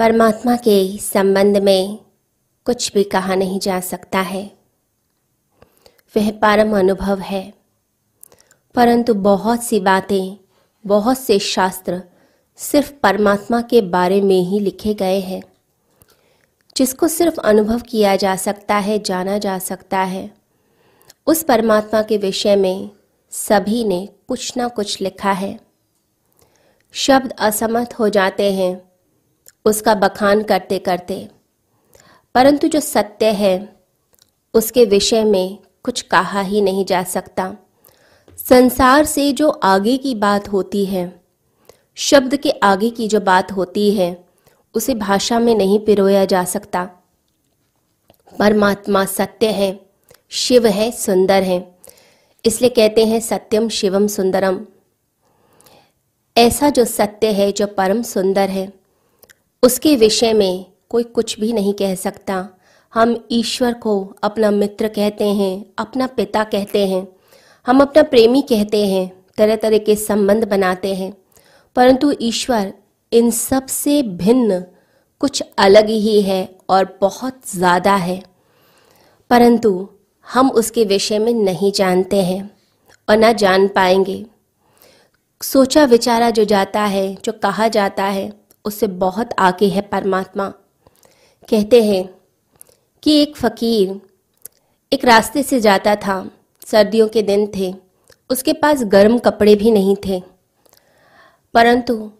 परमात्मा 0.00 0.56
के 0.56 0.98
संबंध 0.98 1.56
में 1.56 1.98
कुछ 2.64 2.92
भी 2.92 3.04
कहा 3.04 3.34
नहीं 3.34 3.60
जा 3.60 3.80
सकता 3.80 4.20
है। 4.20 4.50
वह 6.16 6.30
परम 6.30 6.78
अनुभव 6.78 7.18
है। 7.18 7.54
परंतु 8.74 9.14
बहुत 9.14 9.62
सी 9.62 9.80
बातें, 9.80 10.36
बहुत 10.86 11.18
से 11.18 11.38
शास्त्र 11.38 12.02
सिर्फ़ 12.56 12.92
परमात्मा 12.92 13.62
के 13.62 13.82
बारे 13.82 14.20
में 14.20 14.40
ही 14.40 14.60
लिखे 14.60 14.94
गए 14.94 15.20
हैं। 15.20 15.42
जिसको 16.76 17.08
सिर्फ़ 17.08 17.40
अनुभव 17.40 17.80
किया 17.80 18.16
जा 18.16 18.36
सकता 18.36 18.76
है, 18.76 18.98
जाना 18.98 19.38
जा 19.38 19.58
सकता 19.58 19.98
है। 19.98 20.34
उस 21.26 21.42
परमात्मा 21.42 22.02
के 22.02 22.16
विषय 22.16 22.56
में 22.56 22.90
सभी 23.30 23.84
ने 23.84 24.08
कुछ 24.28 24.56
ना 24.56 24.68
कुछ 24.68 25.00
लिखा 25.00 25.32
है। 25.32 25.60
शब्द 26.92 27.32
असमर्थ 27.38 27.94
हो 27.98 28.08
जाते 28.08 28.52
हैं। 28.52 28.89
उसका 29.64 29.94
बखान 29.94 30.42
करते 30.42 30.78
करते। 30.78 31.28
परंतु 32.34 32.68
जो 32.68 32.80
सत्य 32.80 33.26
है, 33.26 33.76
उसके 34.54 34.84
विषय 34.84 35.24
में 35.24 35.58
कुछ 35.82 36.02
कहा 36.02 36.40
ही 36.40 36.60
नहीं 36.60 36.84
जा 36.84 37.02
सकता। 37.02 37.56
संसार 38.48 39.04
से 39.04 39.32
जो 39.32 39.48
आगे 39.48 39.96
की 39.96 40.14
बात 40.14 40.48
होती 40.48 40.86
है, 40.86 41.20
शब्द 41.94 42.36
के 42.36 42.50
आगे 42.50 42.90
की 42.90 43.08
जो 43.08 43.20
बात 43.20 43.52
होती 43.52 43.90
है, 43.90 44.24
उसे 44.74 44.94
भाषा 44.94 45.38
में 45.38 45.54
नहीं 45.54 45.78
पिरोया 45.78 46.24
जा 46.24 46.44
सकता। 46.44 46.90
परमात्मा 48.38 49.04
सत्य 49.04 49.46
है, 49.46 49.80
शिव 50.28 50.66
है, 50.66 50.90
सुंदर 50.90 51.42
है। 51.42 51.78
इसलिए 52.44 52.70
कहते 52.70 53.06
हैं 53.06 53.20
सत्यम 53.20 53.68
शिवम 53.68 54.06
सुंदरम। 54.06 54.66
ऐसा 56.36 56.70
जो 56.70 56.84
सत्य 56.84 57.32
है, 57.32 57.52
जो 57.52 57.66
परम 57.66 58.02
सुंदर 58.02 58.48
है 58.48 58.79
उसके 59.62 59.94
विषय 59.96 60.32
में 60.32 60.64
कोई 60.88 61.02
कुछ 61.02 61.38
भी 61.40 61.52
नहीं 61.52 61.72
कह 61.74 61.94
सकता। 61.94 62.48
हम 62.94 63.14
ईश्वर 63.32 63.72
को 63.72 63.92
अपना 64.22 64.50
मित्र 64.50 64.88
कहते 64.88 65.24
हैं, 65.24 65.64
अपना 65.78 66.06
पिता 66.06 66.44
कहते 66.44 66.86
हैं। 66.86 67.06
हम 67.66 67.80
अपना 67.80 68.02
प्रेमी 68.02 68.42
कहते 68.42 68.86
हैं 68.86 69.10
तरह 69.38 69.56
तरह 69.56 69.78
के 69.78 69.96
संबंध 69.96 70.48
बनाते 70.48 70.94
हैं। 70.94 71.12
परंतु 71.76 72.12
ईश्वर 72.20 72.72
इन 73.12 73.30
सबसे 73.30 74.02
भिन्न 74.02 74.60
कुछ 75.20 75.42
अलग 75.58 75.88
ही 75.88 76.20
है 76.22 76.48
और 76.68 76.98
बहुत 77.00 77.40
ज़्यादा 77.54 77.94
है। 77.96 78.22
परंतु 79.30 79.88
हम 80.26 80.50
उसके 80.50 80.84
विषय 80.84 81.18
में 81.18 81.32
नहीं 81.34 81.72
जानते 81.72 82.22
हैं 82.22 82.50
और 83.08 83.16
ना 83.16 83.32
जान 83.32 83.68
पाएँगे। 83.68 84.24
सोचा 85.40 85.84
विचारा 85.84 86.30
जो 86.30 86.44
जाता 86.44 86.80
है, 86.80 87.14
जो 87.14 87.32
कहा 87.32 87.68
जाता 87.68 88.04
है 88.04 88.39
उससे 88.64 88.86
बहुत 88.86 89.30
आगे 89.38 89.66
है 89.66 89.80
परमात्मा। 89.80 90.48
कहते 91.48 91.82
हैं 91.84 92.14
कि 93.02 93.22
एक 93.22 93.36
फकीर 93.36 94.00
एक 94.92 95.04
रास्ते 95.04 95.42
से 95.42 95.60
जाता 95.60 95.94
था। 95.96 96.30
सर्दियों 96.66 97.08
के 97.08 97.22
दिन 97.22 97.52
थे। 97.56 97.74
उसके 98.30 98.52
पास 98.52 98.84
गर्म 98.84 99.18
कपड़े 99.18 99.54
भी 99.54 99.70
नहीं 99.70 99.96
थे। 100.06 100.22
परंतु 101.54 102.10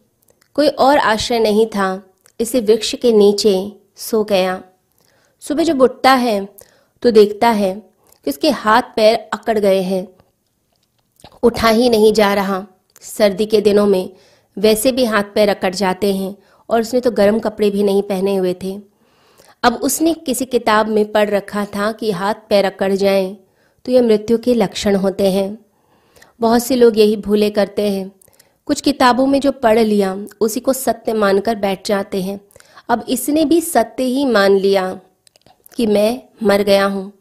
कोई 0.55 0.69
और 0.69 0.99
आश्रय 0.99 1.39
नहीं 1.39 1.67
था। 1.67 2.15
इसे 2.41 2.61
वृक्ष 2.61 2.95
के 2.95 3.13
नीचे 3.13 3.81
सो 3.97 4.25
गया। 4.25 4.63
सुबह 5.41 5.65
जब 5.65 5.83
उठता 5.83 6.13
है 6.13 6.49
तो 7.03 7.11
देखता 7.11 7.49
है 7.49 7.75
कि 8.25 8.31
उसके 8.31 8.51
हाथ 8.51 8.83
पैर 8.97 9.29
अकड़ 9.33 9.59
गए 9.59 9.83
हैं। 9.83 10.09
उठा 11.43 11.69
ही 11.69 11.89
नहीं 11.89 12.13
जा 12.13 12.35
रहा। 12.35 12.67
सर्दी 13.01 13.47
के 13.47 13.61
दिनों 13.61 13.87
में 13.87 14.13
वैसे 14.57 14.93
भी 14.93 15.05
हाथ 15.05 15.25
पैर 15.35 15.49
अकड़ 15.49 15.75
जाते 15.75 16.15
हैं 16.15 16.35
और 16.69 16.81
उसने 16.81 17.01
तो 17.01 17.11
गर्म 17.11 17.39
कपड़े 17.39 17.71
भी 17.71 17.83
नहीं 17.83 18.03
पहने 18.03 18.37
हुए 18.37 18.55
थे। 18.65 18.79
अब 19.63 19.75
उसने 19.75 20.13
किसी 20.15 20.45
किताब 20.45 20.89
में 20.89 21.13
पढ़ 21.13 21.29
रखा 21.31 21.65
था 21.67 21.91
कि 21.93 22.11
हाथ 22.11 22.35
पैर 22.49 22.65
अकड़ 22.65 22.93
जाएँ 22.93 23.37
तो 23.87 23.93
ये 23.93 24.01
मृत्यु 24.01 24.39
के 24.39 24.55
लक्षण 24.55 24.97
होते 24.97 25.31
हैं। 25.33 25.59
बहुत 26.41 26.63
से 26.63 26.77
लोग 26.77 26.99
यही 26.99 27.17
भूले 27.17 27.51
करते 27.51 27.89
हैं। 27.91 28.11
कुछ 28.69 28.81
किताबों 28.81 29.27
में 29.27 29.41
जो 29.41 29.53
पढ़ 29.53 29.79
लिया, 29.79 30.15
उसी 30.41 30.61
को 30.61 30.73
सत्य 30.73 31.13
मानकर 31.13 31.57
बैठ 31.57 31.89
जाते 31.89 32.23
हैं। 32.23 32.41
अब 32.89 33.05
इसने 33.09 33.45
भी 33.45 33.61
सत्य 33.61 34.05
ही 34.05 34.25
मान 34.25 34.57
लिया 34.57 35.01
कि 35.77 35.87
मैं 35.87 36.23
मर 36.43 36.63
गया 36.63 36.85
हूँ। 36.85 37.13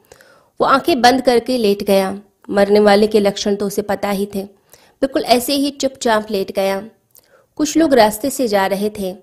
वो 0.59 0.65
आँखें 0.65 1.01
बंद 1.01 1.21
करके 1.21 1.57
लेट 1.57 1.83
गया। 1.83 2.17
मरने 2.49 2.79
वाले 2.79 3.07
के 3.07 3.19
लक्षण 3.19 3.55
तो 3.55 3.67
उसे 3.67 3.81
पता 3.81 4.09
ही 4.09 4.25
थे। 4.25 4.43
बिल्कुल 4.43 5.23
ऐसे 5.23 5.53
ही 5.53 5.69
चुपचाप 5.71 6.31
लेट 6.31 6.51
गया। 6.51 6.81
कुछ 7.59 7.75
लोग 7.77 7.93
रास्ते 7.93 8.29
से 8.29 8.47
जा 8.47 8.65
रहे 8.67 8.89
थे। 8.99 9.13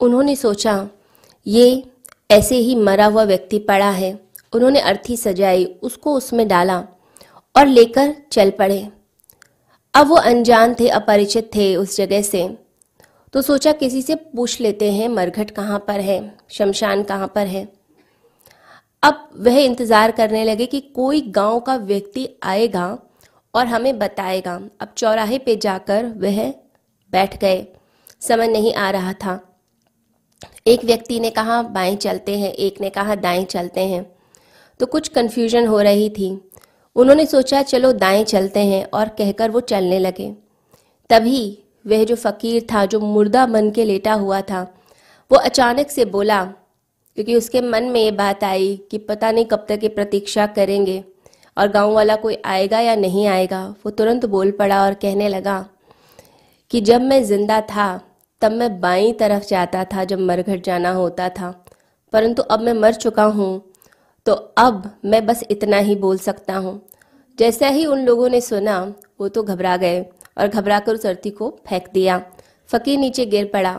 उन्होंने 0.00 0.34
सोचा, 0.36 0.88
ये 1.46 1.82
ऐसे 2.30 2.56
ही 2.56 2.74
मरा 2.74 3.06
हुआ 3.06 3.24
व्यक्ति 3.24 3.58
पड़ा 3.58 3.90
है। 3.90 4.12
उन्होंने 4.52 4.80
अर्थी 4.80 5.16
सजाई, 5.16 5.64
उसको 5.64 6.14
उसमें 6.14 6.46
डाला 6.48 6.78
और 7.54 7.66
लेकर 7.66 8.14
चल 8.32 8.50
पड़े। 8.50 8.88
अब 9.94 10.06
वो 10.06 10.16
अनजान 10.16 10.74
थे, 10.74 10.88
अपरिचित 10.88 11.50
थे 11.54 11.74
उस 11.76 11.96
जगह 11.96 12.22
से। 12.22 12.48
तो 13.34 13.42
सोचा 13.42 13.72
किसी 13.72 14.02
से 14.02 14.14
पूछ 14.14 14.60
लेते 14.60 14.90
हैं, 14.92 15.08
मरघट 15.08 15.50
कहाँ 15.50 15.78
पर 15.78 16.00
है, 16.00 16.18
शमशान 16.50 17.02
कहाँ 17.02 17.32
पर 17.34 17.46
है। 17.46 17.66
अब 19.02 19.28
वह 19.36 19.58
इंतज़ार 19.58 20.10
करने 20.10 20.44
लगे 20.44 20.66
कि 20.66 20.80
कोई 20.80 21.20
गाँव 21.30 21.60
का 21.60 21.76
व्यक्ति 21.76 22.28
आएगा 22.42 22.86
और 23.54 23.66
हमें 23.66 23.98
बताएगा। 23.98 24.60
अब 24.80 24.94
चौराहे 24.96 25.38
पे 25.38 25.56
जाकर 25.56 26.06
वह 26.16 26.42
बैठ 27.12 27.40
गए। 27.40 27.66
समझ 28.20 28.48
नहीं 28.48 28.74
आ 28.74 28.90
रहा 28.90 29.12
था। 29.12 29.50
एक 30.66 30.84
व्यक्ति 30.84 31.20
ने 31.20 31.30
कहा, 31.30 31.62
बाएँ 31.62 31.96
चलते 31.96 32.38
हैं। 32.38 32.52
एक 32.52 32.80
ने 32.80 32.90
कहा, 32.90 33.14
दाएँ 33.14 33.44
चलते 33.44 33.80
हैं। 33.80 34.16
तो 34.80 34.86
कुछ 34.86 35.08
कन्फ्यूज़न 35.08 35.66
हो 35.66 35.80
रही 35.80 36.10
थी। 36.10 36.50
उन्होंने 36.96 37.26
सोचा, 37.26 37.62
चलो 37.62 37.92
दाएँ 37.92 38.24
चलते 38.24 38.60
हैं। 38.60 38.86
और 38.94 39.08
कहकर 39.08 39.50
वो 39.50 39.60
चलने 39.60 39.98
लगे। 39.98 40.34
तभी 41.10 41.58
वह 41.86 42.04
जो 42.04 42.16
फकीर 42.16 42.66
था, 42.72 42.84
जो 42.84 43.00
मुर्दा 43.00 43.46
बन 43.46 43.70
के 43.70 43.84
लेटा 43.84 44.12
हुआ 44.12 44.40
था, 44.40 44.74
वो 45.32 45.38
अचानक 45.38 45.90
से 45.90 46.04
बोला, 46.04 46.44
क्योंकि 47.14 47.36
उसके 47.36 47.60
मन 47.60 47.84
में 47.84 48.00
ये 48.00 48.10
बात 48.10 48.44
आई 48.44 48.80
कि 48.90 48.98
पता 48.98 49.30
नहीं 49.30 49.44
कब 49.44 49.66
तक 49.68 49.80
ये 49.82 49.88
प्रतीक्षा 49.88 50.46
करेंगे 50.46 51.04
और 51.58 51.68
गाँव 51.68 51.92
वाला 51.92 52.16
कोई 52.16 52.36
आएगा 52.44 52.80
या 52.80 52.96
नहीं 52.96 53.26
आएगा। 53.26 53.74
वो 53.84 53.90
तुरंत 53.90 54.26
बोल 54.26 54.50
पड़ा 54.50 54.84
और 54.84 54.94
कहने 54.94 55.28
लगा 55.28 55.68
कि 56.74 56.80
जब 56.80 57.00
मैं 57.00 57.22
ज़िंदा 57.24 57.60
था, 57.62 58.00
तब 58.42 58.52
मैं 58.52 58.80
बाई 58.80 59.12
तरफ़ 59.12 59.44
जाता 59.48 59.84
था 59.84 60.04
जब 60.04 60.20
मरघट 60.20 60.62
जाना 60.64 60.90
होता 60.92 61.28
था। 61.28 61.50
परंतु 62.12 62.42
अब 62.44 62.60
मैं 62.60 62.72
मर 62.74 62.94
चुका 62.94 63.24
हूँ 63.24 63.62
तो 64.26 64.32
अब 64.58 64.90
मैं 65.04 65.24
बस 65.26 65.44
इतना 65.50 65.76
ही 65.78 65.94
बोल 65.96 66.18
सकता 66.18 66.56
हूँ। 66.56 66.80
जैसा 67.38 67.68
ही 67.68 67.84
उन 67.86 68.04
लोगों 68.06 68.28
ने 68.28 68.40
सुना, 68.40 68.80
वो 69.20 69.28
तो 69.28 69.42
घबरा 69.42 69.76
गए 69.76 70.02
और 70.38 70.48
घबरा 70.48 70.78
कर 70.80 70.94
उस 70.94 71.06
अर्थी 71.06 71.30
को 71.30 71.50
फेंक 71.68 71.88
दिया, 71.94 72.18
फकीर 72.70 72.98
नीचे 72.98 73.26
गिर 73.26 73.50
पड़ा। 73.54 73.74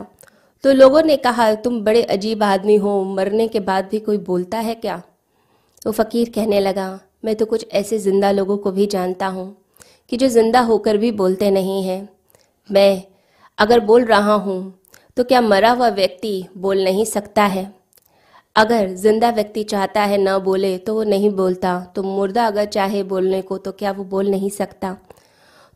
तो 0.64 0.72
लोगों 0.72 1.02
ने 1.02 1.16
कहा, 1.18 1.52
तुम 1.54 1.80
बड़े 1.80 2.02
अजीब 2.02 2.42
आदमी 2.42 2.76
हो, 2.76 3.02
मरने 3.06 3.48
के 3.48 3.60
बाद 3.60 3.88
भी 3.90 4.00
कोई 4.00 4.18
बोलता 4.24 4.58
है 4.58 4.74
क्या? 4.76 5.02
तो 5.82 5.92
फकीर 5.92 6.32
कहने 6.34 6.60
लगा, 6.60 6.88
मैं 7.24 7.36
तो 7.36 7.46
कुछ 7.46 7.68
ऐसे 7.74 7.98
ज़िंदा 7.98 8.30
लोगों 8.32 8.58
को 8.58 8.72
भी 8.72 8.86
जानता 8.88 9.26
हूँ, 9.28 9.56
कि 10.12 10.16
जो 10.16 10.28
ज़िंदा 10.30 10.60
होकर 10.62 10.96
भी 10.96 11.12
बोलते 11.14 11.50
नहीं 11.50 11.82
हैं। 11.84 12.15
मैं 12.70 13.02
अगर 13.58 13.80
बोल 13.80 14.04
रहा 14.04 14.34
हूँ 14.34 14.58
तो 15.16 15.24
क्या 15.24 15.40
मरा 15.40 15.70
हुआ 15.70 15.88
व्यक्ति 15.90 16.44
बोल 16.58 16.82
नहीं 16.84 17.04
सकता 17.04 17.42
है? 17.44 17.72
अगर 18.56 18.88
ज़िंदा 18.94 19.30
व्यक्ति 19.30 19.62
चाहता 19.64 20.02
है 20.02 20.18
न 20.18 20.38
बोले 20.38 20.76
तो 20.78 20.94
वो 20.94 21.02
नहीं 21.04 21.30
बोलता। 21.30 21.78
तो 21.96 22.02
मुर्दा 22.02 22.46
अगर 22.46 22.64
चाहे 22.66 23.02
बोलने 23.02 23.40
को 23.42 23.58
तो 23.58 23.72
क्या 23.72 23.92
वो 23.92 24.04
बोल 24.04 24.30
नहीं 24.30 24.50
सकता? 24.50 24.96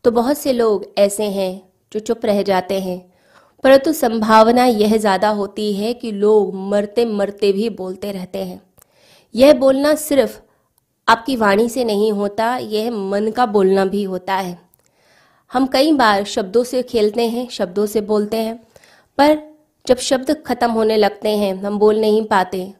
तो 0.05 0.11
बहुत 0.11 0.37
से 0.37 0.53
लोग 0.53 0.85
ऐसे 0.97 1.23
हैं 1.23 1.61
जो 1.91 1.99
चुप 1.99 2.25
रह 2.25 2.41
जाते 2.43 2.79
हैं। 2.79 2.99
परंतु 3.63 3.93
संभावना 3.93 4.65
यह 4.65 4.97
ज़्यादा 4.97 5.29
होती 5.31 5.73
है 5.73 5.93
कि 5.93 6.11
लोग 6.11 6.55
मरते 6.69 7.05
मरते 7.07 7.51
भी 7.51 7.69
बोलते 7.71 8.11
रहते 8.11 8.39
हैं। 8.39 8.61
यह 9.35 9.53
बोलना 9.53 9.93
सिर्फ़ 9.97 10.39
आपकी 11.07 11.35
वाणी 11.35 11.69
से 11.69 11.83
नहीं 11.83 12.11
होता, 12.11 12.55
यह 12.57 12.91
मन 12.91 13.31
का 13.31 13.45
बोलना 13.47 13.85
भी 13.85 14.03
होता 14.03 14.35
है। 14.35 14.57
हम 15.51 15.65
कई 15.67 15.91
बार 15.91 16.23
शब्दों 16.23 16.63
से 16.63 16.81
खेलते 16.83 17.27
हैं, 17.27 17.47
शब्दों 17.49 17.85
से 17.85 18.01
बोलते 18.01 18.37
हैं, 18.37 18.55
पर 19.17 19.37
जब 19.85 19.97
शब्द 19.97 20.31
खत्म 20.45 20.71
होने 20.71 20.97
लगते 20.97 21.29
हैं, 21.29 21.53
हम 21.55 21.79
बोल 21.79 21.99
नहीं 21.99 22.23
पाते, 22.25 22.73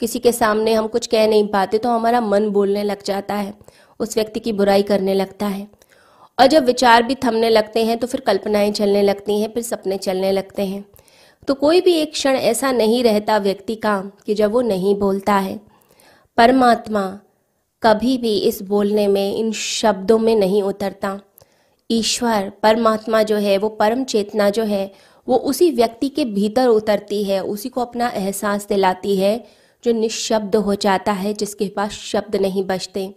किसी 0.00 0.18
के 0.18 0.32
सामने 0.32 0.72
हम 0.74 0.86
कुछ 0.86 1.06
कह 1.06 1.26
नहीं 1.28 1.46
पाते 1.48 1.78
तो 1.78 1.88
हमारा 1.88 2.20
मन 2.20 2.48
बोलने 2.50 2.82
लग 2.82 3.02
जाता 3.02 3.34
है, 3.34 3.54
उस 4.00 4.16
व्यक्ति 4.16 4.40
की 4.40 4.52
बुराई 4.52 4.82
करने 4.82 5.14
लगता 5.14 5.46
है। 5.46 5.66
और 6.38 6.46
जब 6.46 6.64
विचार 6.64 7.02
भी 7.02 7.14
थमने 7.14 7.50
लगते 7.50 7.84
हैं 7.84 7.98
तो 7.98 8.06
फिर 8.06 8.20
कल्पनाएँ 8.20 8.72
चलने 8.72 9.02
लगती 9.02 9.40
हैं, 9.40 9.52
फिर 9.52 9.62
सपने 9.62 9.98
चलने 9.98 10.32
लगते 10.32 10.66
हैं। 10.66 10.84
तो 11.48 11.54
कोई 11.54 11.80
भी 11.80 11.94
एक 11.94 12.12
क्षण 12.12 12.36
ऐसा 12.36 12.72
नहीं 12.72 13.02
रहता 13.04 13.38
व्यक्ति 13.38 13.74
का, 13.76 14.02
कि 14.26 14.34
जब 14.34 14.52
वो 14.52 14.60
नहीं 14.60 14.94
बोलता 14.94 15.34
है। 15.34 15.60
परमात्मा 16.38 17.20
कभी 17.82 18.18
भी 18.18 18.36
इस 18.38 18.62
बोलने 18.62 19.06
में, 19.08 19.34
इन 19.34 19.52
शब्दों 19.52 20.18
में 20.18 20.34
नहीं 20.36 20.62
उतरता। 20.62 21.18
ईश्वर, 21.90 22.52
परमात्मा 22.62 23.22
जो 23.22 23.36
है, 23.36 23.58
वो 23.58 23.68
परम 23.68 24.04
चेतना 24.04 24.50
जो 24.50 24.62
है, 24.62 24.92
वो 25.28 25.36
उसी 25.36 25.70
व्यक्ति 25.70 26.08
के 26.08 26.24
भीतर 26.24 26.66
उतरती 26.66 27.24
है, 27.24 27.44
उसी 27.44 27.68
को 27.68 27.80
अपना 27.80 28.08
एहसास 28.08 28.66
दिलाती 28.68 29.16
है, 29.16 29.44
जो 29.84 29.92
निशब्द 29.92 30.56
हो 30.56 30.74
जाता 30.74 31.12
है, 31.12 31.34
जिसके 31.34 31.68
पास 31.68 31.90
शब्द 31.90 32.36
नहीं 32.36 32.64
बचते, 32.64 33.14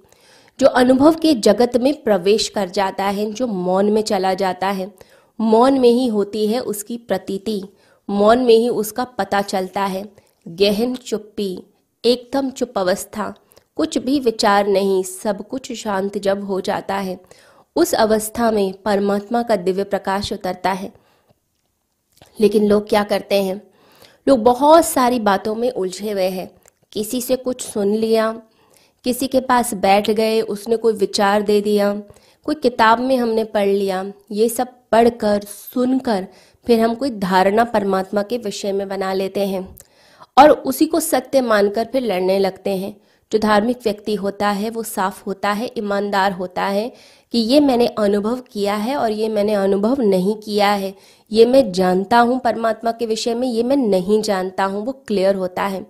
जो 0.60 0.68
अनुभव 0.68 1.16
के 1.16 1.34
जगत 1.34 1.78
में 1.78 2.04
प्रवेश 2.04 2.50
कर 2.50 2.70
जाता 2.70 3.06
है, 3.06 3.32
जो 3.32 3.48
मौन 3.48 3.92
में 3.92 4.02
चला 4.02 4.34
जाता 4.34 4.68
है। 4.68 4.94
मौन 5.42 5.80
में 5.80 5.90
ही 5.90 6.08
होती 6.08 6.48
है 6.48 6.60
उसकी 6.60 6.98
प्रतीति, 6.98 7.64
मौन 8.10 8.40
में 8.40 8.56
ही 8.56 8.70
उसका 8.70 9.04
पता 9.04 9.42
चलता 9.42 9.86
है। 9.86 10.10
गहन 10.48 10.96
चुप्पी, 10.96 11.64
एकदम 12.06 12.50
चुप 12.50 12.74
अवस्था, 12.78 13.34
कुछ 13.76 13.98
भी 13.98 14.20
विचार 14.20 14.68
नहीं, 14.68 15.04
सब 15.04 15.48
कुछ 15.48 15.72
शांत 15.72 16.18
जब 16.18 16.44
हो 16.44 16.62
जाता 16.62 16.96
है 16.96 17.20
उस 17.80 17.94
अवस्था 17.94 18.52
में 18.52 18.74
परमात्मा 18.74 19.44
का 19.44 19.56
दिव्य 19.56 19.84
प्रकाश 19.84 20.34
उतरता 20.34 20.72
है। 20.72 20.94
लेकिन 22.40 22.68
लोग 22.68 22.90
क्या 22.90 23.04
करते 23.04 23.44
हैं? 23.44 23.62
लोग 24.28 24.40
बहुत 24.40 24.86
सारी 24.86 25.20
बातों 25.20 25.56
में 25.56 25.72
उलझे 25.72 26.12
हुए 26.12 26.30
हैं। 26.30 26.52
किसी 26.92 27.22
से 27.22 27.36
कुछ 27.36 27.62
सुन 27.62 27.96
लिया, 27.96 28.42
किसी 29.04 29.28
के 29.28 29.40
पास 29.40 29.74
बैठ 29.74 30.10
गए, 30.10 30.42
उसने 30.42 30.78
कोई 30.78 30.94
विचार 30.94 31.42
दे 31.42 31.62
दिया, 31.62 32.02
कोई 32.44 32.56
किताब 32.56 33.00
में 33.00 33.18
हमने 33.18 33.44
पढ़ 33.44 33.68
लिया, 33.68 34.14
ये 34.32 34.50
सब 34.50 34.68
पढ़कर, 34.92 35.42
सुनकर 35.74 36.28
फिर 36.68 36.80
हम 36.80 36.96
कोई 36.96 37.10
धारणा 37.10 37.64
परमात्मा 37.64 38.24
के 38.24 38.38
विषय 38.38 38.72
में 38.72 38.90
बना 38.90 39.14
लेते 39.14 39.48
हैं। 39.48 39.78
और 40.38 40.50
उसी 40.50 40.86
को 40.86 41.00
सत्य 41.00 41.42
मानकर 41.42 41.86
फिर 41.86 42.02
लड़ने 42.02 42.40
लगते 42.40 42.70
हैं। 42.70 43.02
जो 43.32 43.40
धार्मिक 43.40 43.78
व्यक्ति 43.84 44.16
होता 44.16 44.50
है, 44.50 44.70
वो 44.70 44.84
साफ़ 44.84 45.24
होता 45.28 45.52
है, 45.52 45.72
ईमानदार 45.78 46.32
होता 46.32 46.64
है 46.64 46.92
कि 47.32 47.40
ये 47.40 47.60
मैंने 47.60 47.88
अनुभव 47.88 48.40
किया 48.52 48.76
है 48.76 48.96
और 48.96 49.12
ये 49.12 49.30
मैंने 49.30 49.54
अनुभव 49.54 50.02
नहीं 50.02 50.36
किया 50.36 50.72
है। 50.72 50.94
ये 51.32 51.46
मैं 51.46 51.72
जानता 51.72 52.20
हूँ 52.20 52.40
परमात्मा 52.40 52.92
के 52.92 53.06
विषय 53.06 53.36
में, 53.36 53.48
ये 53.48 53.64
मैं 53.64 53.78
नहीं 53.78 54.22
जानता 54.22 54.66
हूँ, 54.66 54.86
वो 54.86 54.92
क्लियर 54.92 55.36
होता 55.36 55.64
है। 55.64 55.86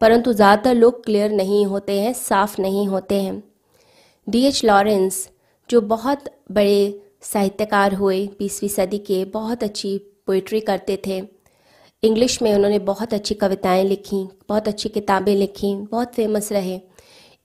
परंतु 0.00 0.32
ज़्यादातर 0.32 0.74
लोग 0.74 1.04
क्लियर 1.04 1.30
नहीं 1.30 1.66
होते 1.66 2.00
हैं, 2.00 2.12
साफ़ 2.12 2.60
नहीं 2.60 2.86
होते 2.86 3.14
हैं। 3.14 3.42
डी 4.28 4.44
एच 4.44 4.64
लॉरेंस, 4.64 5.30
जो 5.70 5.80
बहुत 5.80 6.24
बड़े 6.52 7.00
साहित्यकार 7.22 7.94
हुए, 7.94 8.26
बीसवीं 8.38 8.68
सदी 8.68 8.98
के, 8.98 9.24
बहुत 9.24 9.62
अच्छी 9.62 9.98
पोइट्री 10.26 10.60
करते 10.60 11.02
थे। 11.06 11.37
इंग्लिश 12.02 12.40
में 12.42 12.54
उन्होंने 12.54 12.78
बहुत 12.78 13.14
अच्छी 13.14 13.34
कविताएँ 13.34 13.84
लिखी, 13.84 14.28
बहुत 14.48 14.68
अच्छी 14.68 14.88
किताबें 14.88 15.34
लिखी, 15.36 15.74
बहुत 15.76 16.14
फ़ेमस 16.14 16.52
रहे। 16.52 16.80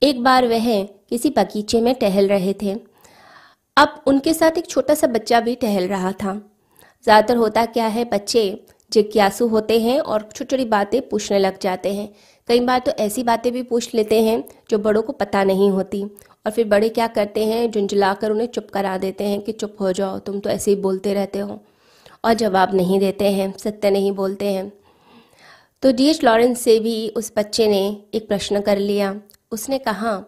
एक 0.01 0.23
बार 0.23 0.47
वह 0.47 0.83
किसी 1.09 1.29
बगीचे 1.29 1.81
में 1.81 1.93
टहल 1.95 2.27
रहे 2.27 2.53
थे। 2.61 2.75
अब 3.77 4.03
उनके 4.07 4.33
साथ 4.33 4.57
एक 4.57 4.67
छोटा 4.67 4.93
सा 4.93 5.07
बच्चा 5.07 5.39
भी 5.39 5.55
टहल 5.55 5.87
रहा 5.87 6.11
था। 6.11 6.33
ज़्यादातर 7.05 7.37
होता 7.37 7.65
क्या 7.65 7.87
है, 7.87 8.05
बच्चे 8.05 8.65
जिज्ञासु 8.91 9.47
होते 9.47 9.79
हैं 9.79 9.99
और 9.99 10.21
छोटी 10.21 10.45
छोटी 10.45 10.65
बातें 10.65 11.01
पूछने 11.09 11.39
लग 11.39 11.59
जाते 11.59 11.93
हैं। 11.93 12.09
कई 12.47 12.59
बार 12.59 12.79
तो 12.79 12.91
ऐसी 12.99 13.23
बातें 13.23 13.51
भी 13.53 13.63
पूछ 13.63 13.93
लेते 13.95 14.21
हैं 14.23 14.43
जो 14.69 14.77
बड़ों 14.79 15.01
को 15.01 15.13
पता 15.13 15.43
नहीं 15.43 15.69
होती। 15.69 16.03
और 16.45 16.51
फिर 16.51 16.67
बड़े 16.67 16.89
क्या 16.89 17.07
करते 17.07 17.45
हैं, 17.45 17.69
झुंझलाकर 17.71 18.31
उन्हें 18.31 18.47
चुप 18.47 18.67
करा 18.73 18.97
देते 18.97 19.23
हैं 19.23 19.41
कि 19.41 19.51
चुप 19.51 19.75
हो 19.81 19.91
जाओ, 19.91 20.19
तुम 20.19 20.39
तो 20.39 20.49
ऐसे 20.49 20.71
ही 20.71 20.77
बोलते 20.77 21.13
रहते 21.13 21.39
हो। 21.39 21.61
और 22.25 22.33
जवाब 22.33 22.73
नहीं 22.73 22.99
देते 22.99 23.31
हैं, 23.31 23.53
सत्य 23.57 23.89
नहीं 23.89 24.11
बोलते 24.11 24.45
हैं। 24.45 24.73
तो 25.81 25.91
डी 25.91 26.09
एच 26.09 26.23
लॉरेंस 26.23 26.61
से 26.61 26.79
भी 26.79 27.09
उस 27.09 27.33
बच्चे 27.37 27.67
ने 27.67 28.03
एक 28.13 28.27
प्रश्न 28.27 28.61
कर 28.61 28.77
लिया। 28.77 29.21
उसने 29.51 29.77
कहा, 29.77 30.23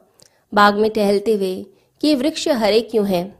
बाग 0.53 0.75
में 0.75 0.91
टहलते 0.91 1.33
हुए 1.33 1.65
कि 2.01 2.15
वृक्ष 2.15 2.47
हरे 2.47 2.81
क्यों 2.81 3.07
हैं? 3.07 3.39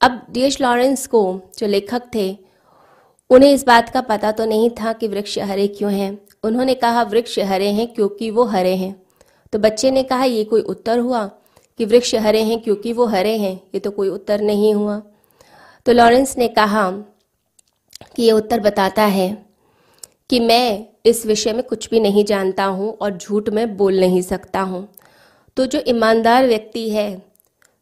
अब 0.00 0.26
डी 0.30 0.40
एच 0.40 0.60
लॉरेंस 0.60 1.06
को 1.06 1.40
जो 1.58 1.66
लेखक 1.66 2.02
थे, 2.14 2.38
उन्हें 3.30 3.52
इस 3.52 3.66
बात 3.66 3.88
का 3.88 4.00
पता 4.00 4.32
तो 4.32 4.44
नहीं 4.44 4.70
था 4.70 4.92
कि 4.92 5.08
वृक्ष 5.08 5.38
हरे 5.38 5.66
क्यों 5.66 5.92
हैं। 5.92 6.18
उन्होंने 6.42 6.74
कहा, 6.74 7.02
वृक्ष 7.02 7.38
हरे 7.38 7.68
हैं 7.68 7.94
क्योंकि 7.94 8.30
वो 8.30 8.44
हरे 8.44 8.76
हैं। 8.76 9.02
तो 9.52 9.58
बच्चे 9.58 9.90
ने 9.90 10.02
कहा, 10.02 10.24
ये 10.24 10.44
कोई 10.44 10.62
उत्तर 10.62 10.98
हुआ 10.98 11.26
कि 11.78 11.84
वृक्ष 11.84 12.14
हरे 12.14 12.42
हैं 12.42 12.60
क्योंकि 12.60 12.92
वो 12.92 13.04
हरे 13.04 13.36
हैं? 13.36 13.60
ये 13.74 13.78
तो 13.78 13.90
कोई 13.90 14.08
उत्तर 14.08 14.40
नहीं 14.40 14.74
हुआ। 14.74 15.02
तो 15.86 15.92
लॉरेंस 15.92 16.38
ने 16.38 16.48
कहा 16.48 16.90
कि 18.16 18.22
ये 18.22 18.32
उत्तर 18.32 18.60
बताता 18.60 19.02
है 19.02 19.46
कि 20.30 20.40
मैं 20.40 20.86
इस 21.06 21.26
विषय 21.26 21.52
में 21.52 21.62
कुछ 21.62 21.90
भी 21.90 22.00
नहीं 22.00 22.24
जानता 22.24 22.64
हूँ 22.64 22.92
और 22.92 23.16
झूठ 23.16 23.48
में 23.48 23.76
बोल 23.76 24.00
नहीं 24.00 24.22
सकता 24.22 24.60
हूँ। 24.60 24.88
तो 25.56 25.66
जो 25.66 25.82
ईमानदार 25.88 26.46
व्यक्ति 26.46 26.90
है, 26.90 27.22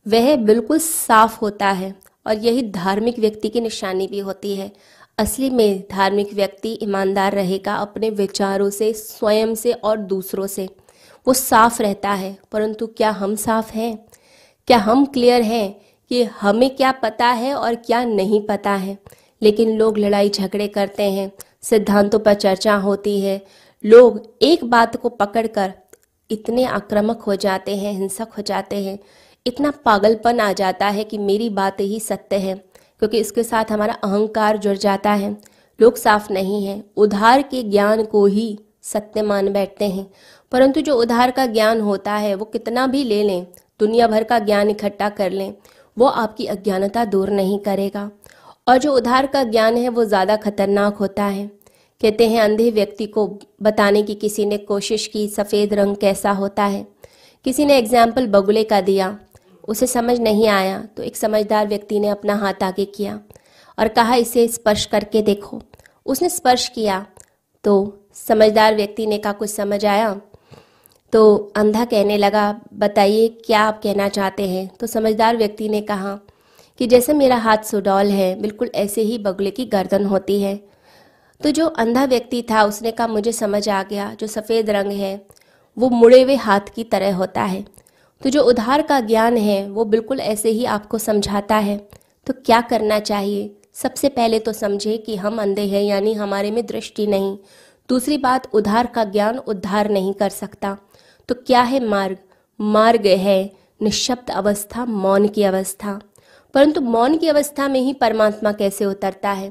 वह 0.09 0.37
बिल्कुल 0.37 0.79
साफ़ 0.79 1.39
होता 1.39 1.71
है 1.71 1.95
और 2.27 2.39
यही 2.39 2.63
धार्मिक 2.63 3.19
व्यक्ति 3.19 3.49
की 3.49 3.61
निशानी 3.61 4.07
भी 4.07 4.19
होती 4.19 4.57
है। 4.57 4.73
असली 5.19 5.51
में 5.51 5.85
धार्मिक 5.91 6.35
व्यक्ति 6.35 6.79
ईमानदार 6.83 7.33
रहेगा 7.33 7.75
अपने 7.75 8.11
विचारों 8.11 8.71
से, 8.71 8.93
स्वयं 8.93 9.55
से 9.55 9.73
और 9.73 9.97
दूसरों 9.97 10.47
से। 10.47 10.69
वो 11.27 11.35
साफ़ 11.35 11.83
रहता 11.83 12.11
है, 12.11 12.39
परंतु 12.53 12.87
क्या 12.87 13.11
हम 13.11 13.35
साफ़ 13.35 13.73
हैं? 13.73 13.99
क्या 14.67 14.79
हम 14.79 15.05
क्लियर 15.05 15.43
हैं? 15.43 15.92
कि 16.13 16.23
हमें 16.23 16.77
क्या 16.77 16.93
पता 16.93 17.27
है 17.27 17.55
और 17.55 17.75
क्या 17.75 18.05
नहीं 18.05 18.47
पता 18.47 18.71
है। 18.71 18.99
लेकिन 19.43 19.79
लोग 19.79 19.99
लड़ाई 19.99 20.29
झगड़े 20.29 20.69
करते 20.69 21.03
हैं, 21.03 21.33
सिद्धांतों 21.63 22.19
पर 22.19 22.35
चर्चा 22.35 22.75
होती 22.75 23.21
है। 23.21 23.45
लोग 23.85 24.35
एक 24.43 24.65
बात 24.65 24.97
को 24.97 25.09
पकड़कर 25.09 25.73
इतने 26.31 26.65
आक्रामक 26.65 27.23
हो 27.23 27.35
जाते 27.35 27.77
हैं, 27.77 27.93
हिंसक 27.93 28.29
हो 28.39 28.43
जाते 28.43 28.77
हैं। 28.77 28.99
इतना 29.47 29.71
पागलपन 29.71 30.41
आ 30.41 30.53
जाता 30.53 30.89
है 30.89 31.05
कि 31.05 31.19
मेरी 31.19 31.49
बात 31.49 31.81
ही 31.81 32.01
सत्य 32.01 32.37
है, 32.37 32.55
क्योंकि 32.99 33.19
इसके 33.19 33.43
साथ 33.43 33.65
हमारा 33.71 33.95
अहंकार 33.95 34.57
जुड़ 34.57 34.77
जाता 34.77 35.13
है। 35.13 35.37
लोग 35.81 35.97
साफ़ 35.97 36.33
नहीं 36.33 36.67
है। 36.67 36.85
उधार 36.97 37.43
के 37.43 37.63
ज्ञान 37.63 38.05
को 38.05 38.27
ही 38.27 38.59
सत्य 38.83 39.23
मान 39.23 39.53
बैठते 39.53 39.89
हैं। 39.89 40.11
परंतु 40.53 40.81
जो 40.81 40.95
उधार 40.95 41.31
का 41.31 41.47
ज्ञान 41.47 41.81
होता 41.81 42.13
है, 42.13 42.35
वो 42.35 42.45
कितना 42.45 42.87
भी 42.87 43.05
ले 43.05 43.23
लें, 43.23 43.47
दुनिया 43.81 44.07
भर 44.07 44.25
का 44.25 44.39
ज्ञान 44.39 44.71
इकट्ठा 44.71 45.09
कर 45.09 45.31
लें 45.31 45.55
वो 45.97 46.07
आपकी 46.07 46.47
अज्ञानता 46.47 47.05
दूर 47.07 47.31
नहीं 47.33 47.59
करेगा। 47.61 48.11
और 48.67 48.79
जो 48.79 48.95
उधार 48.95 49.27
का 49.27 49.43
ज्ञान 49.45 49.77
है, 49.77 49.89
वो 49.89 50.05
ज़्यादा 50.05 50.37
खतरनाक 50.39 50.97
होता 50.97 51.25
है। 51.25 51.47
कहते 52.01 52.29
हैं, 52.29 52.41
अंधे 52.41 52.71
व्यक्ति 52.71 53.07
को 53.09 53.27
बताने 53.63 54.03
की 54.03 54.15
किसी 54.17 54.45
ने 54.47 54.57
कोशिश 54.59 55.07
की, 55.07 55.27
सफ़ेद 55.29 55.75
रंग 55.75 55.97
कैसा 55.97 56.31
होता 56.33 56.65
है। 56.65 56.87
किसी 57.45 57.65
ने 57.65 57.77
एग्ज़ाम्पल 57.79 58.27
बगुले 58.29 58.65
का 58.65 58.81
दिया, 58.83 59.17
उसे 59.65 59.87
समझ 59.87 60.19
नहीं 60.21 60.47
आया 60.49 60.79
तो 60.97 61.03
एक 61.03 61.17
समझदार 61.17 61.67
व्यक्ति 61.69 61.99
ने 62.01 62.09
अपना 62.09 62.35
हाथ 62.37 62.63
आगे 62.63 62.85
किया 62.87 63.19
और 63.79 63.89
कहा, 63.89 64.15
इसे 64.17 64.47
स्पर्श 64.49 64.85
करके 64.87 65.23
देखो। 65.23 65.61
उसने 66.07 66.29
स्पर्श 66.29 66.69
किया 66.69 67.05
तो 67.65 67.75
समझदार 68.17 68.75
व्यक्ति 68.77 69.07
ने 69.07 69.19
कहा, 69.19 69.33
कुछ 69.33 69.51
समझ 69.51 69.85
आया? 69.87 70.21
तो 71.13 71.53
अंधा 71.57 71.85
कहने 71.85 72.17
लगा, 72.17 72.61
बताइए, 72.75 73.29
क्या 73.29 73.61
आप 73.61 73.83
कहना 73.83 74.09
चाहते 74.09 74.49
हैं? 74.49 74.71
तो 74.81 74.87
समझदार 74.87 75.37
व्यक्ति 75.37 75.69
ने 75.69 75.81
कहा 75.81 76.21
कि, 76.79 76.87
जैसे 76.87 77.15
मेरा 77.15 77.37
हाथ 77.37 77.59
सुडौल 77.59 78.07
है, 78.07 78.41
बिल्कुल 78.41 78.71
ऐसे 78.75 79.03
ही 79.03 79.19
बगुले 79.19 79.51
की 79.51 79.65
गर्दन 79.65 80.05
होती 80.05 80.43
है। 80.43 80.61
तो 81.43 81.51
जो 81.51 81.67
अंधा 81.67 82.05
व्यक्ति 82.05 82.43
था, 82.43 82.63
उसने 82.63 82.91
कहा, 82.91 83.07
मुझे 83.07 83.33
समझ 83.33 83.69
आ 83.69 83.83
गया, 83.83 84.17
जो 84.21 84.27
सफ़ेद 84.27 84.71
रंग 84.71 84.93
है, 84.93 85.27
वो 85.79 85.89
मुड़े 85.89 86.23
हुए 86.23 86.35
हाथ 86.35 86.61
की 86.75 86.85
तरह 86.85 87.15
होता 87.15 87.43
है। 87.43 87.65
तो 88.23 88.31
जो 88.31 88.43
उधार 88.43 88.83
का 88.83 89.01
ज्ञान 89.01 89.37
है, 89.37 89.71
वो 89.71 89.85
बिल्कुल 89.85 90.21
ऐसे 90.21 90.49
ही 90.49 90.65
आपको 90.65 90.99
समझाता 90.99 91.57
है। 91.57 91.89
तो 92.27 92.35
क्या 92.47 92.61
करना 92.61 92.99
चाहिए? 92.99 93.57
सबसे 93.75 94.09
पहले 94.09 94.39
तो 94.39 94.53
समझे 94.53 94.97
कि 94.97 95.17
हम 95.17 95.43
अंधे 95.43 95.63
हैं, 95.63 95.83
यानी 95.83 96.15
हमारे 96.15 96.51
में 96.51 96.67
दृष्टि 96.67 97.07
नहीं। 97.07 97.39
दूसरी 97.89 98.19
बात, 98.19 98.55
उधार 98.55 98.87
का 98.87 99.05
ज्ञान 99.05 99.39
उद्धार 99.39 99.91
नहीं 99.91 100.15
कर 100.15 100.29
सकता। 100.29 100.79
तो 101.29 101.35
क्या 101.35 101.63
है 101.63 101.85
मार्ग? 101.85 102.17
मार्ग 102.61 103.07
है 103.07 103.53
निशब्द 103.83 104.31
अवस्था, 104.31 104.85
मौन 104.85 105.29
की 105.29 105.43
अवस्था। 105.43 106.01
परंतु 106.55 106.81
मौन 106.81 107.19
की 107.19 107.29
अवस्था 107.29 107.69
में 107.69 107.81
ही 107.81 107.93
परमात्मा 107.93 108.53
कैसे 108.53 108.85
उतरता 108.85 109.31
है? 109.31 109.49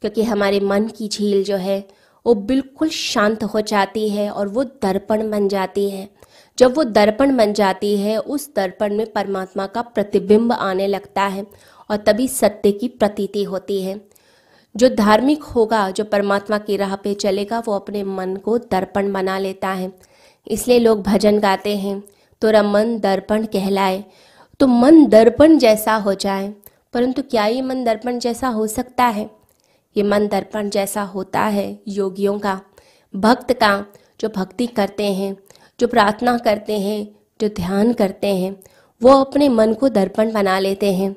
क्योंकि 0.00 0.22
हमारे 0.22 0.60
मन 0.60 0.84
की 0.84 1.08
झील 1.08 1.44
जो 1.44 1.56
है, 1.56 1.88
वो 2.26 2.34
बिल्कुल 2.34 2.88
शांत 2.88 3.44
हो 3.44 3.60
जाती 3.60 4.08
है 4.08 4.30
और 4.30 4.48
वो 4.48 4.64
दर्पण 4.64 5.30
बन 5.30 5.48
जाती 5.48 5.90
है। 5.90 6.10
जब 6.58 6.76
वो 6.76 6.84
दर्पण 6.84 7.36
बन 7.36 7.52
जाती 7.52 7.98
है, 7.98 8.18
उस 8.18 8.54
दर्पण 8.56 8.96
में 8.96 9.12
परमात्मा 9.12 9.66
का 9.66 9.82
प्रतिबिंब 9.82 10.52
आने 10.52 10.86
लगता 10.86 11.22
है 11.22 11.46
और 11.90 11.96
तभी 11.96 12.28
सत्य 12.28 12.72
की 12.72 12.88
प्रतीति 12.88 13.42
होती 13.42 13.82
है। 13.82 14.07
जो 14.78 14.88
धार्मिक 14.88 15.42
होगा, 15.42 15.90
जो 15.90 16.04
परमात्मा 16.04 16.58
की 16.58 16.76
राह 16.76 16.94
पे 16.96 17.14
चलेगा, 17.14 17.58
वो 17.58 17.74
अपने 17.74 18.02
मन 18.02 18.36
को 18.36 18.58
दर्पण 18.58 19.12
बना 19.12 19.38
लेता 19.38 19.68
है। 19.68 19.92
इसलिए 20.46 20.78
लोग 20.78 21.02
भजन 21.02 21.38
गाते 21.38 21.76
हैं, 21.76 22.02
तोरा 22.42 22.62
मन 22.62 22.98
दर्पण 22.98 23.44
कहलाए। 23.44 24.04
तो 24.60 24.66
मन 24.66 25.06
दर्पण 25.06 25.58
जैसा 25.58 25.94
हो 25.94 26.14
जाए, 26.14 26.54
परंतु 26.92 27.22
क्या 27.22 27.46
ये 27.46 27.62
मन 27.62 27.84
दर्पण 27.84 28.18
जैसा 28.18 28.48
हो 28.48 28.66
सकता 28.66 29.04
है? 29.04 29.30
ये 29.96 30.02
मन 30.02 30.28
दर्पण 30.28 30.70
जैसा 30.70 31.02
होता 31.02 31.40
है 31.40 31.78
योगियों 31.88 32.38
का, 32.38 32.60
भक्त 33.16 33.52
का, 33.52 33.84
जो 34.20 34.28
भक्ति 34.28 34.66
करते 34.66 35.12
हैं, 35.12 35.36
जो 35.80 35.86
प्रार्थना 35.88 36.38
करते 36.38 36.78
हैं, 36.78 37.08
जो 37.40 37.48
ध्यान 37.48 37.92
करते 37.92 38.26
हैं, 38.26 38.56
वो 39.02 39.12
अपने 39.12 39.48
मन 39.48 39.74
को 39.74 39.88
दर्पण 39.88 40.32
बना 40.32 40.58
लेते 40.58 40.92
हैं। 40.92 41.16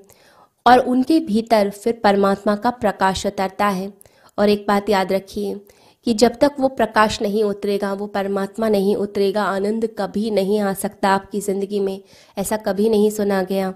और 0.66 0.80
उनके 0.80 1.20
भीतर 1.20 1.70
फिर 1.70 2.00
परमात्मा 2.04 2.56
का 2.56 2.70
प्रकाश 2.72 3.26
उतरता 3.26 3.68
है। 3.68 3.92
और 4.38 4.50
एक 4.50 4.66
बात 4.68 4.90
याद 4.90 5.12
रखिए 5.14 5.60
कि 6.08 6.14
जब 6.14 6.36
तक 6.42 6.52
वो 6.60 6.68
प्रकाश 6.68 7.22
नहीं 7.22 7.44
उतरेगा, 7.44 7.92
वो 7.94 8.06
परमात्मा 8.08 8.70
नहीं 8.70 8.96
उतरेगा, 8.96 9.44
आनंद 9.44 9.88
कभी 10.00 10.30
नहीं 10.32 10.60
आ 10.60 10.74
सकता 10.74 11.10
आपकी 11.10 11.40
ज़िंदगी 11.40 11.80
में। 11.80 12.02
ऐसा 12.38 12.58
कभी 12.58 12.88
नहीं 12.90 13.10
सुना 13.10 13.42
गया 13.44 13.70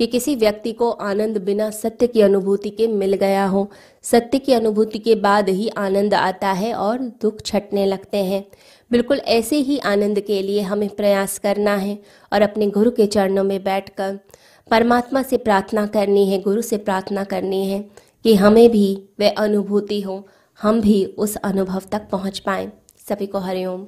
कि 0.00 0.06
किसी 0.06 0.34
व्यक्ति 0.36 0.72
को 0.72 0.90
आनंद 0.90 1.38
बिना 1.38 1.68
सत्य 1.70 2.06
की 2.06 2.20
अनुभूति 2.20 2.70
के 2.70 2.86
मिल 2.86 3.14
गया 3.14 3.46
हो। 3.46 3.68
सत्य 4.04 4.38
की 4.38 4.52
अनुभूति 4.52 4.98
के 4.98 5.14
बाद 5.14 5.48
ही 5.48 5.68
आनंद 5.68 6.14
आता 6.14 6.52
है 6.52 6.72
और 6.74 6.98
दुख 7.22 7.40
छटने 7.40 7.86
लगते 7.86 8.24
हैं। 8.24 8.44
बिल्कुल 8.90 9.18
ऐसे 9.18 9.56
ही 9.56 9.78
आनंद 9.78 10.20
के 10.20 10.40
लिए 10.42 10.60
हमें 10.60 10.88
प्रयास 10.88 11.38
करना 11.38 11.74
है 11.76 11.98
और 12.32 12.42
अपने 12.42 12.66
गुरु 12.66 12.90
के 12.90 13.06
चरणों 13.06 13.44
में 13.44 13.62
बैठकर 13.64 14.18
परमात्मा 14.70 15.22
से 15.22 15.36
प्रार्थना 15.36 15.86
करनी 15.86 16.28
है, 16.30 16.40
गुरु 16.42 16.62
से 16.62 16.76
प्रार्थना 16.76 17.24
करनी 17.24 17.66
है 17.66 17.80
कि 18.24 18.34
हमें 18.34 18.70
भी 18.70 19.08
वह 19.20 19.34
अनुभूति 19.38 20.00
हो, 20.00 20.26
हम 20.62 20.80
भी 20.80 21.04
उस 21.04 21.36
अनुभव 21.36 21.82
तक 21.92 22.08
पहुँच 22.10 22.38
पाएँ। 22.38 22.70
सभी 23.08 23.26
को 23.26 23.38
हरिओम 23.38 23.86